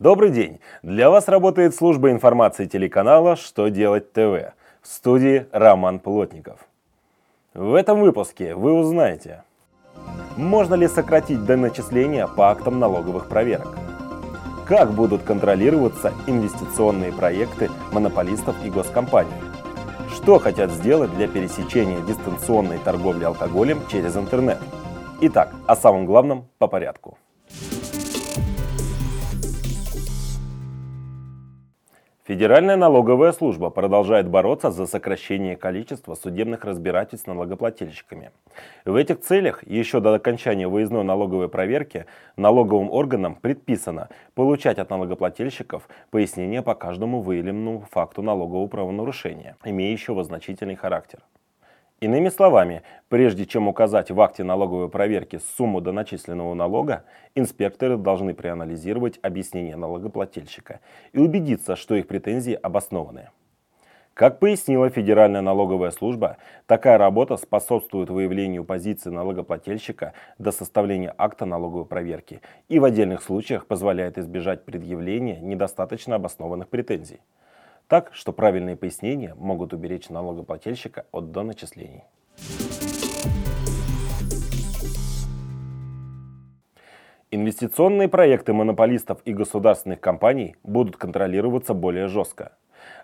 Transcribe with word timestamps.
Добрый 0.00 0.30
день! 0.30 0.60
Для 0.84 1.10
вас 1.10 1.26
работает 1.26 1.74
служба 1.74 2.12
информации 2.12 2.66
телеканала 2.66 3.34
«Что 3.34 3.66
делать 3.66 4.12
ТВ» 4.12 4.52
в 4.80 4.86
студии 4.86 5.46
Роман 5.50 5.98
Плотников. 5.98 6.60
В 7.52 7.74
этом 7.74 8.00
выпуске 8.00 8.54
вы 8.54 8.74
узнаете, 8.74 9.42
можно 10.36 10.76
ли 10.76 10.86
сократить 10.86 11.44
доначисления 11.44 12.28
по 12.28 12.52
актам 12.52 12.78
налоговых 12.78 13.28
проверок, 13.28 13.76
как 14.68 14.92
будут 14.92 15.24
контролироваться 15.24 16.12
инвестиционные 16.28 17.12
проекты 17.12 17.68
монополистов 17.90 18.54
и 18.64 18.70
госкомпаний, 18.70 19.32
что 20.14 20.38
хотят 20.38 20.70
сделать 20.70 21.12
для 21.16 21.26
пересечения 21.26 21.98
дистанционной 22.02 22.78
торговли 22.78 23.24
алкоголем 23.24 23.80
через 23.90 24.16
интернет. 24.16 24.58
Итак, 25.22 25.52
о 25.66 25.74
самом 25.74 26.06
главном 26.06 26.46
по 26.58 26.68
порядку. 26.68 27.18
Федеральная 32.28 32.76
налоговая 32.76 33.32
служба 33.32 33.70
продолжает 33.70 34.28
бороться 34.28 34.70
за 34.70 34.84
сокращение 34.84 35.56
количества 35.56 36.14
судебных 36.14 36.66
разбирательств 36.66 37.24
с 37.24 37.26
налогоплательщиками. 37.26 38.32
В 38.84 38.96
этих 38.96 39.20
целях 39.20 39.66
еще 39.66 40.00
до 40.00 40.12
окончания 40.12 40.68
выездной 40.68 41.04
налоговой 41.04 41.48
проверки 41.48 42.04
налоговым 42.36 42.90
органам 42.90 43.34
предписано 43.34 44.10
получать 44.34 44.78
от 44.78 44.90
налогоплательщиков 44.90 45.88
пояснения 46.10 46.60
по 46.60 46.74
каждому 46.74 47.22
выявленному 47.22 47.86
факту 47.90 48.20
налогового 48.20 48.66
правонарушения, 48.66 49.56
имеющего 49.64 50.22
значительный 50.22 50.76
характер. 50.76 51.20
Иными 52.00 52.28
словами, 52.28 52.82
прежде 53.08 53.44
чем 53.44 53.66
указать 53.66 54.12
в 54.12 54.20
акте 54.20 54.44
налоговой 54.44 54.88
проверки 54.88 55.40
сумму 55.56 55.80
доначисленного 55.80 56.54
налога, 56.54 57.02
инспекторы 57.34 57.96
должны 57.96 58.34
проанализировать 58.34 59.18
объяснение 59.20 59.74
налогоплательщика 59.74 60.78
и 61.12 61.18
убедиться, 61.18 61.74
что 61.74 61.96
их 61.96 62.06
претензии 62.06 62.54
обоснованы. 62.54 63.30
Как 64.14 64.38
пояснила 64.38 64.90
Федеральная 64.90 65.40
налоговая 65.40 65.90
служба, 65.90 66.36
такая 66.66 66.98
работа 66.98 67.36
способствует 67.36 68.10
выявлению 68.10 68.64
позиции 68.64 69.10
налогоплательщика 69.10 70.12
до 70.38 70.52
составления 70.52 71.12
акта 71.18 71.46
налоговой 71.46 71.84
проверки 71.84 72.42
и 72.68 72.78
в 72.78 72.84
отдельных 72.84 73.22
случаях 73.22 73.66
позволяет 73.66 74.18
избежать 74.18 74.64
предъявления 74.64 75.40
недостаточно 75.40 76.14
обоснованных 76.14 76.68
претензий 76.68 77.20
так, 77.88 78.10
что 78.12 78.32
правильные 78.32 78.76
пояснения 78.76 79.34
могут 79.36 79.72
уберечь 79.72 80.10
налогоплательщика 80.10 81.06
от 81.10 81.32
доначислений. 81.32 82.04
Инвестиционные 87.30 88.08
проекты 88.08 88.52
монополистов 88.52 89.20
и 89.24 89.32
государственных 89.32 90.00
компаний 90.00 90.56
будут 90.62 90.96
контролироваться 90.96 91.74
более 91.74 92.08
жестко. 92.08 92.52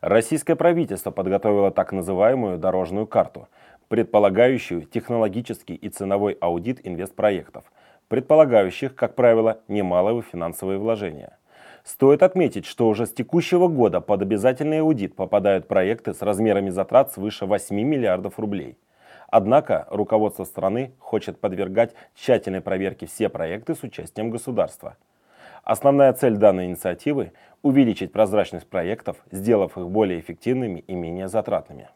Российское 0.01 0.55
правительство 0.55 1.11
подготовило 1.11 1.71
так 1.71 1.93
называемую 1.93 2.59
дорожную 2.59 3.07
карту, 3.07 3.49
предполагающую 3.89 4.83
технологический 4.83 5.75
и 5.75 5.89
ценовой 5.89 6.37
аудит 6.41 6.81
инвестпроектов, 6.87 7.65
предполагающих, 8.09 8.95
как 8.95 9.15
правило, 9.15 9.61
немалые 9.69 10.23
финансовые 10.23 10.79
вложения– 10.79 11.39
Стоит 11.85 12.23
отметить, 12.23 12.65
что 12.65 12.89
уже 12.89 13.05
с 13.05 13.13
текущего 13.13 13.69
года 13.69 14.01
под 14.01 14.23
обязательный 14.23 14.81
аудит 14.81 15.15
попадают 15.15 15.69
проекты 15.69 16.15
с 16.15 16.23
размерами 16.23 16.71
затрат 16.71 17.13
свыше 17.13 17.45
8 17.45 17.77
миллиардов 17.77 18.39
рублей. 18.39 18.79
Однако 19.29 19.87
руководство 19.91 20.45
страны 20.45 20.93
хочет 20.99 21.39
подвергать 21.39 21.95
тщательной 22.15 22.62
проверке 22.62 23.05
все 23.07 23.29
проекты 23.29 23.75
с 23.75 23.83
участием 23.83 24.31
государства. 24.31 24.97
Основная 25.62 26.15
цель 26.15 26.37
данной 26.37 26.67
инициативы– 26.67 27.33
увеличить 27.62 28.12
прозрачность 28.12 28.67
проектов, 28.67 29.19
сделав 29.31 29.77
их 29.77 29.87
более 29.91 30.21
эффективными 30.21 30.81
и 30.87 30.95
менее 30.95 31.29
затратными. 31.29 31.91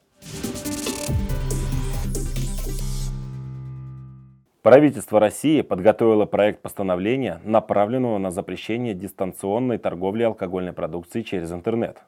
Правительство 4.62 5.20
России 5.20 5.60
подготовило 5.60 6.26
проект 6.26 6.62
постановления, 6.62 7.40
направленного 7.44 8.18
на 8.18 8.32
запрещение 8.32 8.92
дистанционной 8.92 9.78
торговли 9.78 10.24
алкогольной 10.24 10.72
продукцией 10.72 11.24
через 11.24 11.52
интернет. 11.52 11.98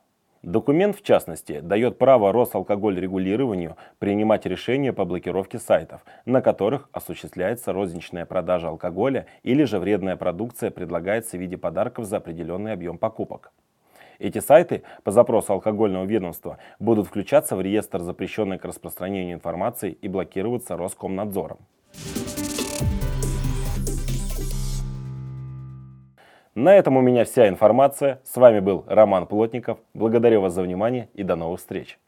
Документ, 0.43 0.97
в 0.97 1.03
частности, 1.03 1.61
дает 1.61 1.97
право 1.97 2.33
Росалкогольрегулированию 2.33 3.77
принимать 4.01 4.47
решения 4.47 4.93
по 4.93 5.05
блокировке 5.05 5.61
сайтов, 5.61 6.01
на 6.25 6.43
которых 6.43 6.89
осуществляется 6.91 7.73
розничная 7.73 8.27
продажа 8.27 8.69
алкоголя 8.69 9.27
или 9.45 9.63
же 9.63 9.79
вредная 9.79 10.17
продукция 10.17 10.73
предлагается 10.73 11.37
в 11.37 11.41
виде 11.41 11.57
подарков 11.57 12.07
за 12.07 12.17
определенный 12.17 12.73
объем 12.73 12.99
покупок. 12.99 13.53
Эти 14.19 14.41
сайты 14.41 14.83
по 15.05 15.13
запросу 15.13 15.53
алкогольного 15.53 16.05
ведомства 16.05 16.59
будут 16.81 17.07
включаться 17.07 17.55
в 17.55 17.61
реестр 17.61 18.01
запрещенной 18.01 18.59
к 18.59 18.65
распространению 18.65 19.35
информации 19.35 19.93
и 19.93 20.09
блокироваться 20.09 20.77
Роскомнадзором. 20.77 21.59
На 26.61 26.77
этом 26.77 26.99
у 26.99 27.01
меня 27.01 27.25
вся 27.25 27.49
информация. 27.49 28.21
С 28.23 28.37
вами 28.37 28.61
был 28.61 28.85
Роман 28.87 29.27
Плотников. 29.27 29.79
Благодарю 29.95 30.43
вас 30.43 30.53
за 30.53 30.61
внимание 30.61 31.09
и 31.15 31.23
до 31.23 31.35
новых 31.35 31.61
встреч. 31.61 31.99